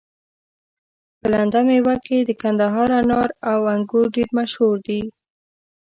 [1.19, 5.01] په لنده ميوه کي د کندهار انار او انګور ډير مشهور دي